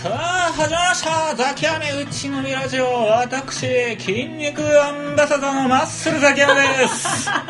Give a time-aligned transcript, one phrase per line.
[0.00, 7.24] さあ始まりましたザキヤメうちのみラジオ私筋肉アンバサダーのマッスルザキヤメです。
[7.24, 7.44] さ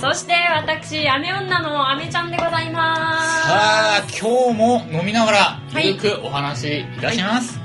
[0.00, 3.24] そして私アメ女のアメちゃんでございます。
[3.46, 5.38] あ今日も飲みながら
[5.72, 5.86] はい。
[5.86, 7.60] ゆるくお話しいたします、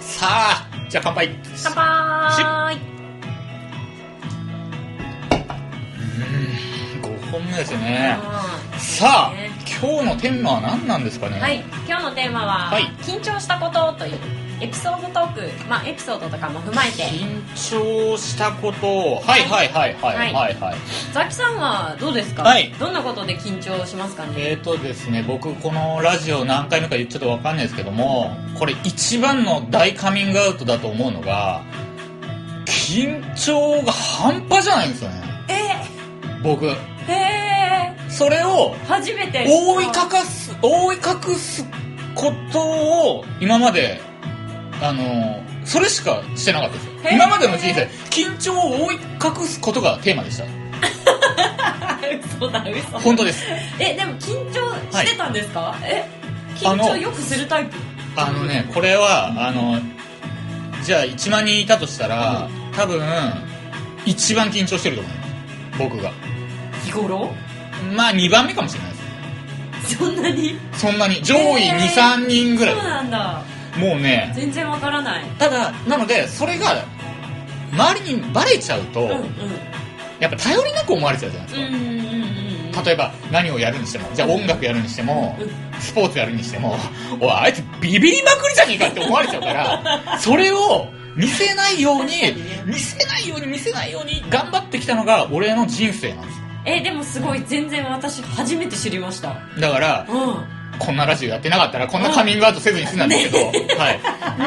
[0.00, 1.36] さあじゃあ乾杯。
[1.62, 2.78] 乾杯。
[7.02, 8.18] 5本目ですよね。
[8.18, 11.38] うさあね今日のテーマは何なんですかね？
[11.38, 12.84] んはい今日のテーマは、はい。
[13.02, 14.18] 緊張したことという
[14.60, 15.40] エピソードトーク。
[15.68, 17.02] まあエピソードとかも踏まえて。
[17.04, 18.86] 緊張したこと。
[18.86, 20.32] をはいはいはいはいはい。
[20.32, 20.76] はい、はい、
[21.12, 22.72] ザキさんはどうですか、はい。
[22.78, 24.32] どんなことで緊張しますかね？
[24.36, 31.62] えーとですね、僕このラジオ何回目か言っちゃっとわかんないですけどもこれ一番の大カミングアウトだと思うのが
[32.66, 35.24] 緊張が半端じゃないんですよね。
[36.42, 36.66] 僕。
[36.66, 36.74] えー、
[37.12, 37.33] え
[38.16, 41.64] それをー、初めて覆いかかす覆い隠す
[42.14, 44.00] ことを今まで
[44.80, 50.44] あのそれしかしてなかったです今までの人生緊張を覆い隠すことがテーマでした。
[52.36, 52.98] 嘘だ嘘。
[52.98, 53.42] 本当です。
[53.78, 56.04] えでも緊張してたんですか、え？
[56.64, 57.76] あの緊張よくするタイプ？
[58.16, 59.78] あのねこれはあの
[60.82, 63.02] じゃあ1万人いたとしたら多分
[64.06, 65.78] 一番緊張してると思います。
[65.78, 66.12] 僕が。
[66.84, 67.30] 日頃？
[67.94, 68.98] まあ2番目かもしれないで
[69.88, 69.96] す。
[69.98, 70.58] そんなに？
[70.72, 71.22] そんなに。
[71.22, 72.74] 上位へー23人ぐらい。
[72.74, 73.42] そうなんだ。
[73.76, 74.32] もうね。
[74.34, 75.24] 全然わからない。
[75.38, 76.84] ただなのでそれが
[77.72, 79.18] 周りにバレちゃうと、うんうん。
[80.20, 82.14] やっぱ頼りなく思われちゃうじゃないですか、うんうんうんうん
[82.84, 85.38] 例えば何をやるにしてもじゃあ音楽やるにしても
[85.78, 86.76] スポーツやるにしても
[87.20, 92.34] おいあいつビビりまくりじゃねえかって思われちゃうから それを見せないように
[92.66, 97.42] 見せないように見せないように頑張ってきたのが俺の人生なんですよえでもすごい。
[97.46, 99.36] 全然私初めて知りました。
[99.58, 100.54] だからうん。
[100.78, 103.46] こんなラジオやってなかったらこんなカミングアウトせずに済んだんですけど、
[103.78, 104.00] はい、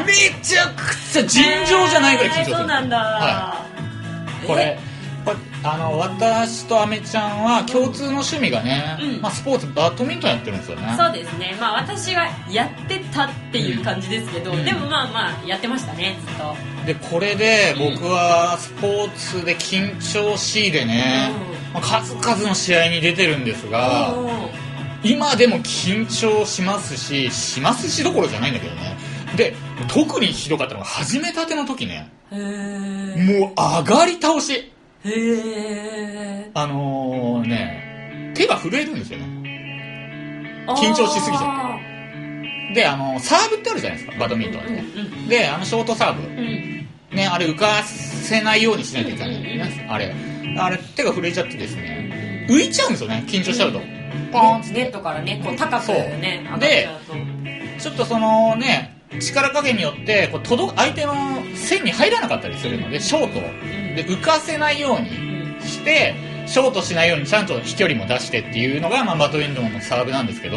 [0.06, 2.52] めちゃくちゃ尋常じゃないぐらい緊張する。
[2.52, 3.66] えーそうなんだ、は
[4.46, 4.78] これ
[5.24, 9.20] これあの私とアメちゃんは共通の趣味がね、うん。
[9.20, 10.94] まあ、スポーツバドミントンやってるんですよね。
[10.96, 11.56] そうですね。
[11.60, 14.64] まあ私はやってたっていう感じですけど、うん。
[14.64, 16.56] でもまあまあやってましたねずっと。
[16.86, 21.30] でこれで僕はスポーツで緊張しいでね、
[21.72, 24.28] まあ数々の試合に出てるんですが、うん
[25.04, 28.96] 今でも緊張しますししますしどころじゃないんだけどね。
[29.36, 29.54] で
[29.86, 32.10] 特にひどかったのが始めたての時ね。
[32.32, 32.38] もう
[33.56, 34.72] 上がり倒し。
[36.54, 40.66] あのー、ね手が震えるんですよね。
[40.66, 41.78] 緊張しすぎちゃ
[42.74, 46.22] であのサーブってあるじゃないですかバドミントンはね、うんであのショートサーブ。
[46.22, 46.38] うん。
[46.38, 46.68] うん
[47.12, 50.14] ねあれ浮かせないようにしないといけないあれ
[50.56, 53.80] あれ手が震えちゃってですね浮いちゃうんですよね緊張しちゃうと。
[54.32, 55.96] ポーンっつってネットからねこう高くそう。
[55.96, 56.88] ねで
[57.78, 61.14] ちょっとそのね力加減によってこう届く相手の
[61.54, 65.08] 線に入らなかったりするのでショートで浮かせないように
[65.62, 66.14] して
[66.46, 70.56] ショートしないようにちゃんと飛距離も出してっていうのが、まあ、バドミントンのサーブなんですけど、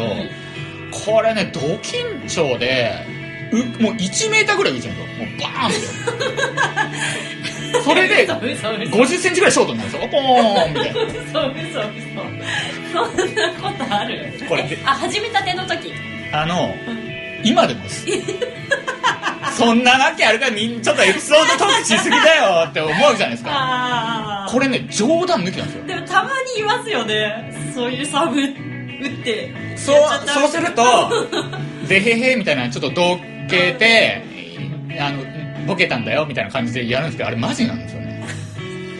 [1.06, 2.94] これねド緊張で
[3.52, 5.26] うもう1メーターぐらい浮いちゃうんですよ。
[5.26, 5.72] もうバーンっ
[7.46, 7.51] て
[7.84, 10.08] それで嘘嘘嘘50センチぐらいショートになるんですよ。
[10.12, 11.82] ポーンみたいな嘘嘘嘘
[12.92, 14.32] そんなことある？
[14.48, 14.78] これで。
[14.84, 15.92] あ始めたての時。
[16.32, 16.74] あの
[17.44, 18.06] 今でもです。
[19.56, 23.50] そんなわけあるからみんちょっとエピソードトークしすぎだよって思うじゃないですか。
[23.52, 25.86] あこれね冗談抜きなんですよ。
[25.86, 27.52] でもたまにいますよね。
[27.74, 29.52] そういうサーブ打って。
[29.76, 29.96] そう
[30.28, 31.28] そうすると
[31.88, 33.18] でへへみたいなちょっとど
[33.50, 34.22] けて
[34.98, 35.22] あの
[35.66, 38.24] ボケたんだよみたいな感じでやるんですけどあれマジなんですよね。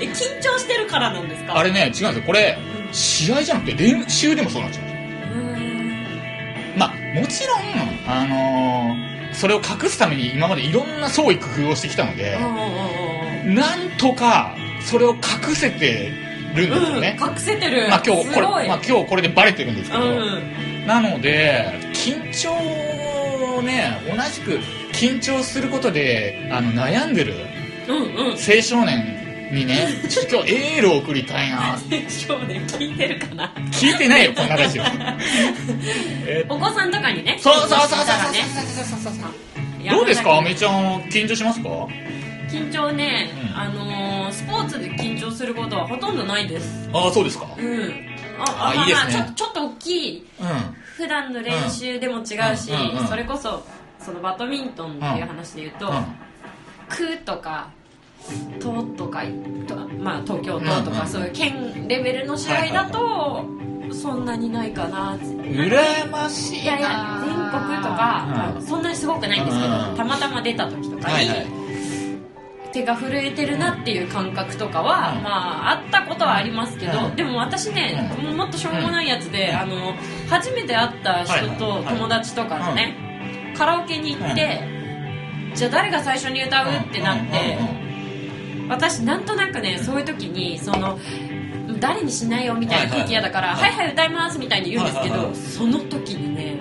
[0.01, 1.59] え緊張してるからなんですか？
[1.59, 2.23] あれね違うんですよ。
[2.25, 2.59] これ
[2.93, 4.87] 試合じゃなくて練習でもそうなんですよ。
[6.77, 7.61] まあもちろん
[8.07, 12.37] あのーそれを隠すために今までいろんな創意工夫をしてきたので、
[13.47, 16.13] なんとかそれを隠せて
[16.55, 17.89] るんですよね、うん隠せてる。
[17.89, 20.87] まあ今日これ、まあ今日これでバレてるんですけど、うん。
[20.87, 22.53] なので緊張
[23.57, 24.59] をね同じく
[25.03, 27.35] 緊張することであの悩んでる
[27.89, 28.33] うんうん。
[28.33, 31.77] 青少年にね ちょっと今日エールを送りたいな。
[32.09, 33.53] 少年聞いてるかな？
[33.73, 34.85] 聞いてないよこんなラジオ。
[36.27, 37.37] えお子さんとかにね。
[37.41, 37.99] そうそうそうそうそう。
[39.13, 40.29] そうどうですか？
[40.31, 41.69] 山あめちゃん緊張しますか？
[42.49, 43.59] 崎緊張ね、うん。
[43.59, 46.89] あのースポーツで緊張することはほとんどないです。
[46.93, 47.47] ああそうですか。
[47.59, 47.93] うん。
[48.39, 49.13] ああいいですね。
[49.15, 50.49] まあまあちょちょっと大きいうん。
[50.97, 53.09] 普段の練習でも違うし、うんうんうん。
[53.09, 53.67] それこそ
[54.05, 56.05] そのバドミントンっていう話で言うとうん
[56.89, 57.69] 「区」とか
[58.61, 59.23] 「都」とか
[59.67, 63.45] とか、まあ、東京都とか、そういう県レベルの試合だと、
[63.93, 66.63] そんなにないかな羨ましいな。
[66.63, 68.63] いやいや全国とか、うん。
[68.63, 69.97] そんなにすごくないんですけど、うん。
[69.97, 71.29] たまたま出た時とかに、
[72.73, 75.23] 手が震えてるなっていう感覚とかは、うん。
[75.23, 77.17] まああったことはありますけど、うん。
[77.17, 78.37] でも私ね、うん。
[78.37, 79.57] もっとしょうもないやつで、うん。
[79.57, 79.95] あの
[80.31, 82.97] 初めて会った人と友達とかとね、
[83.63, 84.61] カラオケに行って、
[85.55, 87.57] じゃあ誰が最初に歌うってなって、
[88.69, 90.99] 私なんとなくねそういう時にその
[91.79, 93.77] 誰にしないよみたいな空気嫌だから「ははいい。
[93.77, 96.59] はい歌います」みたいに言うんですけど、その時にね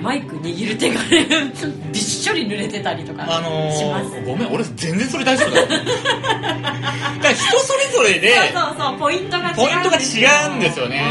[0.00, 1.26] マイク握る手がね
[1.92, 5.82] びっしょり濡れてたりとかあのします、ー、ごめん俺全然それ大丈夫だよだ か
[7.22, 11.02] ら人それぞれでそうそうそうポイントが違うポイントが違うんですよね。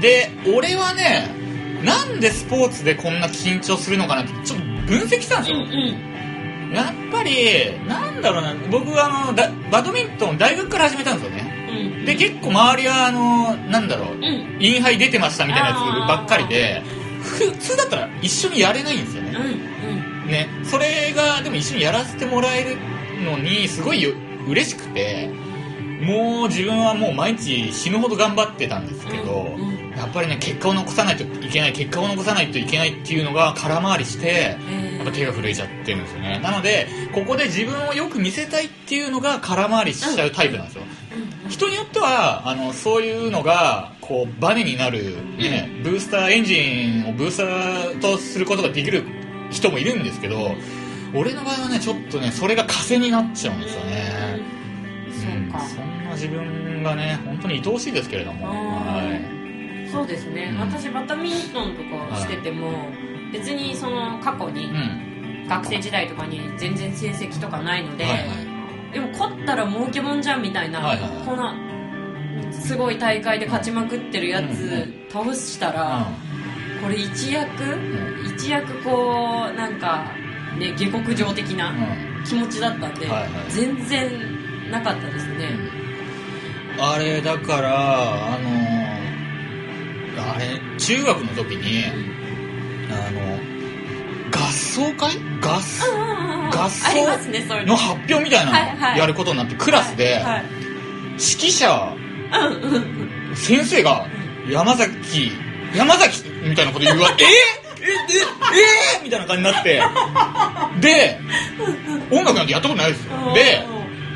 [0.00, 1.37] で俺はね
[1.84, 6.72] なんでスポーツでこんな緊張するのかなってちょっと分析したんですよ、うんうん。
[6.72, 12.00] やっぱりなんだろうな僕はあのだバドミントン大学から始めたんですよね。
[12.00, 12.04] うん。
[12.04, 14.56] で結構周りはあのなんだろううん。
[14.60, 15.78] インハイ出てましたみたいなやつ
[16.08, 16.82] ばっかりで
[17.22, 19.36] 普通だったら一緒にやれないんですよね。
[19.36, 20.26] うんうん。
[20.26, 20.48] ね。
[20.64, 22.76] それがでも一緒にやらせてもらえる
[23.24, 24.10] のにすごいよ
[24.46, 25.30] 嬉しくて
[26.02, 34.56] もう自分はもう毎日死ぬほど頑張ってたんですけど、うんうんやっぱりね結果を残さないといけない結果を残さないといけないっていうのが空回りして
[34.96, 36.40] やっぱ手が震えちゃってるんですよね。
[36.42, 40.84] なのでここで自分をよく見せたいっていうのが空回りしちゃうタイプなんですよ。
[41.48, 49.04] 人によってはあのそういうのがこうバネになる、ねブースターエンジンをブースターとすることができる
[49.50, 50.52] 人もいるんですけど
[51.14, 54.40] 俺の場合はねちょっとねそれが枷になっちゃうんですよね。
[55.10, 55.64] そうか。
[55.64, 55.68] ん。
[55.68, 58.46] そんな自分がね本当に愛おしいですけれども。
[58.46, 59.37] あはー
[59.90, 60.60] そうですね、うん。
[60.60, 62.88] 私バドミントンとかしてても、
[63.32, 64.70] 別にその過去に
[65.48, 68.92] 学生時代とかに全然成績とかないので、はいはい。
[68.92, 71.26] でも勝ったら儲けもんじゃんみたいな、はいはいはい。
[71.26, 71.54] こんな
[72.52, 74.48] すごい大会で勝ちまくってるやうん。
[74.48, 76.06] つ倒したら、
[76.82, 77.48] これ一躍、
[78.24, 80.12] 一躍こうなんか
[80.58, 82.08] ね下克上的なうん。
[82.24, 83.30] 気持ちだったんで、はいはい。
[83.48, 84.10] 全然
[84.70, 85.48] なかったですね、
[86.78, 88.67] あれだからあの
[90.20, 91.84] あれ中学の時に
[92.90, 93.38] あの
[94.30, 95.16] 合奏会？
[95.40, 95.86] 合奏？
[96.50, 97.66] 合奏の。
[97.66, 98.92] の発表みたいはいなはい。
[98.94, 100.22] のやることになってクラスで
[101.12, 101.94] 指揮者
[103.34, 104.06] 先生が
[104.48, 105.32] 山崎
[105.74, 107.26] 山崎みたいなこと言われて え？
[107.26, 107.30] え？
[107.30, 109.00] え？
[109.00, 109.04] え？
[109.04, 109.82] みたいな感じになって。
[110.80, 111.20] で
[112.10, 113.34] 音楽なんてやったことないですよ。
[113.34, 113.64] で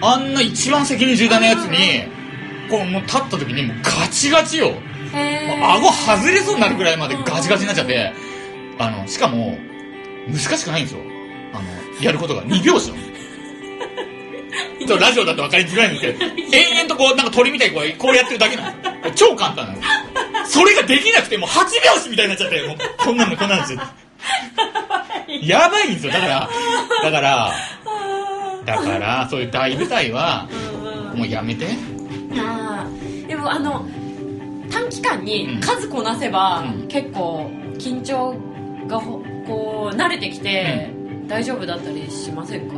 [0.01, 2.05] あんな一番責任重大なやつに
[2.71, 4.73] こうもう立った時にもうガチガチよ
[5.15, 5.73] へー。
[5.75, 8.13] 顎外れそうになるぐらいまでガチガチになっちゃって
[8.79, 9.57] あのしかも
[10.29, 11.01] 難しくないんですよ。
[11.53, 12.43] あのやることが。
[12.45, 12.97] 2拍子の
[14.87, 16.25] ちょラジオだと分かりづらいんですけど
[16.57, 19.31] 延々とこうなんか鳥みたいにこうこうやってるだけなんですよ。
[19.31, 19.83] 超簡単なんで
[20.45, 23.81] すそれができなくてもう8拍子みたいになっちゃってもうこんなんのこんなんですよ。
[25.43, 26.13] やばいんですよ。
[26.13, 26.49] だから
[27.03, 27.53] だから
[28.65, 30.47] だからそういう大舞台は
[31.15, 31.67] もうやめて。
[32.37, 33.87] あーでもあの
[34.73, 35.25] 短期間うん。
[35.25, 36.89] に数こなせば、うん。
[36.89, 38.35] 結構緊張
[38.89, 40.91] がほこう慣れてきて、
[41.27, 42.77] 大丈夫だったりしませんか？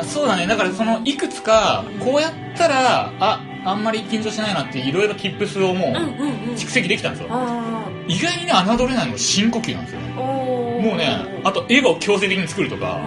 [0.00, 0.46] あそうだね。
[0.46, 6.54] だからそのいくつかこうやったらああんまり緊張しないなっていろいろ tips をもううんうんうん。
[6.54, 7.28] 蓄積できたんですよ。
[7.30, 10.08] あ意外にね侮れないのが深呼吸なんですよね。
[10.08, 13.00] もうねあと笑顔を強制的に作るとか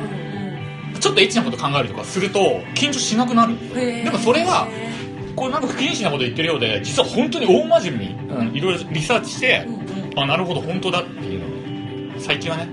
[0.91, 2.39] うんちょっとエッチなこと考えるとかすると
[2.73, 4.67] 緊張しなくなるでもそれは
[5.37, 8.55] これなんか不謹慎なこと言ってるようで実は本当に大真面目にうん。
[8.57, 10.19] いろいろリサーチしてうんうん。
[10.19, 12.17] あなるほど本当だっていうの。
[12.17, 12.67] を最近はね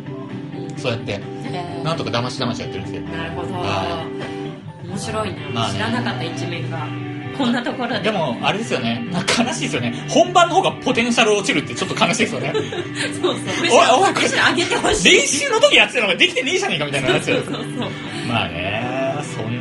[0.78, 1.83] そうやってへー。
[1.85, 3.06] なんとか騙し騙しやってるんですけど。
[3.16, 3.52] なるほど。
[3.52, 4.06] は
[4.83, 5.75] 面白いな、まあね。
[5.75, 6.88] 知らなかった一面が
[7.37, 8.00] こんなところで。
[8.00, 9.04] でもあれですよね。
[9.12, 9.92] 悲しいですよね。
[10.09, 12.52] 本番の方がポテンシャル落ちるってちょっと悲しいですよね。
[13.21, 13.44] そうそう。
[13.61, 15.12] おいろおいこれむしろ上げてほしい。
[15.12, 17.64] 練習の時やってたのができてねえじゃねえかみたいなやつそうそうそう。
[18.28, 18.73] まあね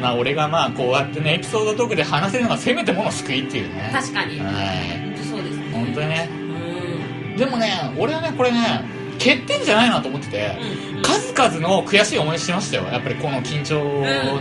[0.03, 3.89] そんな俺がまあこうやってねエピソードトークで話せるのがせめてもの救いっていうね。
[3.93, 4.37] 確かに。
[4.37, 4.99] はい。
[4.99, 5.71] 本当そうですね。
[5.71, 6.29] 本当にね。
[6.29, 7.37] うん。
[7.37, 8.83] でもね俺はねこれね
[9.13, 11.01] 欠点じゃないなと思ってて、うんうん。
[11.03, 12.83] 数々の悔しい思いしてましたよ。
[12.91, 13.81] やっぱりこの緊張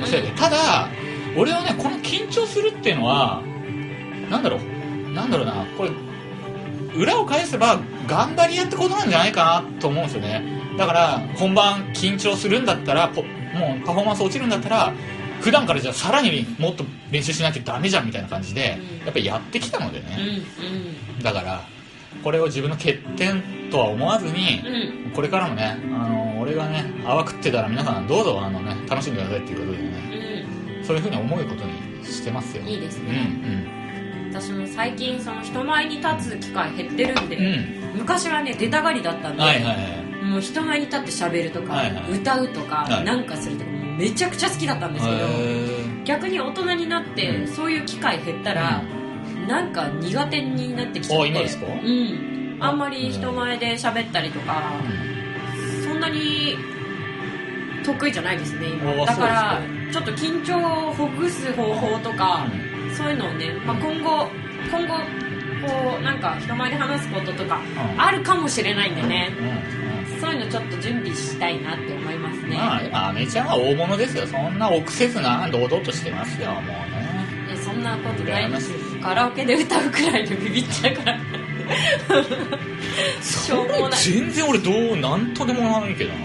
[0.00, 0.88] のせいで、うんただ
[1.37, 3.40] 俺はねこの緊張するっていうのは
[4.28, 5.12] なんだろう？
[5.12, 5.64] なんだろうな。
[5.78, 5.90] これ
[6.97, 7.78] 裏を返せば
[8.09, 10.42] 頑張り屋ってことなんじゃないかなと思うんですよね。
[10.76, 14.92] だから本番緊張するんだったらポもうパフォーマンス落ちるんだったら
[15.42, 19.04] 普段からじゃあさらにもっと練習しなきゃダメじゃんみたいな感じでうん。
[19.04, 20.42] やっぱりやってきたのでうんね
[21.22, 21.62] だから
[22.22, 24.62] これを自分の欠点とは思わずに
[25.14, 30.44] これからもね、あの俺がね、泡食ってたら皆さんどうぞあの、ね、楽しんでくださいっていうことでね、
[30.82, 32.64] うそういうふうに思うことにしてますよ。
[32.64, 37.99] んいいですうんね、私も最近その人前に立つ機会減ってるんで、うん。
[37.99, 40.25] 昔はね出たがりだったんで、はいはいはい。
[40.25, 42.12] もう人前に立って喋るとか、はいはい。
[42.12, 43.04] 歌うとか、はい。
[43.04, 47.49] なんかするとかめちゃくちゃ好きだったんですけど、へ逆に大人になって、うん。
[47.49, 48.82] そういう機会減ったら、
[49.46, 51.25] なんか苦手になってきちゃって。
[51.25, 51.66] あ今ですか？
[51.66, 52.58] うん。
[52.61, 54.62] あんまり人前で喋ったりとか、
[55.84, 56.56] そんなに
[57.84, 58.90] 得意じゃないですね今。
[59.02, 59.61] あだから
[59.92, 60.58] ちょっと緊張
[60.88, 62.46] をほぐす方法とか、
[62.96, 64.28] そういうのをね、まあ、今後
[64.70, 64.94] 今後
[65.66, 67.61] こうなんか人前で話すこととか
[67.92, 68.00] うん。
[68.00, 69.30] あるかもしれないんでね
[70.32, 74.26] そういうのちょっと準備したいなって思いますね、まあ今アメちゃんは大物ですよ。
[74.26, 76.72] そんな臆せずな堂々としてますよもうね。
[77.48, 78.72] いやそんなことないです。
[79.02, 81.20] カラオケで歌うくらいでビビっちゃうから。
[83.22, 84.00] しょうもない。
[84.00, 86.16] 全然俺どうなんとでもならんけどな。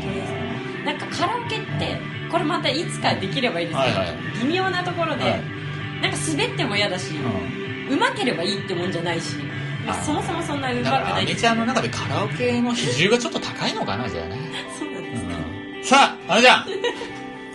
[0.85, 1.99] なんかカラオケって
[2.31, 4.17] これまたいつかできればいいですけど、はいはい。
[4.41, 5.41] 微妙なところで、はい。
[6.01, 7.13] なんか滑っても嫌だし、
[7.89, 9.35] ううまければいいってもんじゃないし、
[9.87, 14.37] まあ、そもそもそんなうまくないアメちゃんの中でカラオケの比重がちょっと高いのかなじゃあね、
[14.77, 16.65] そうなんですか、うん、さあアメちゃん。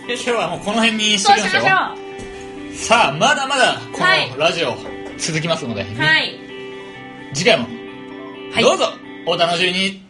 [0.05, 2.75] 今日はもうこの辺にしそうしときましょまう。
[2.75, 4.29] さあまだまだこはい。
[4.31, 4.75] のラジオ
[5.17, 6.37] 続きますので、うはい。
[7.33, 7.67] 次回も。
[8.51, 8.63] はい。
[8.63, 8.85] どうぞ。
[9.25, 10.05] お楽しみに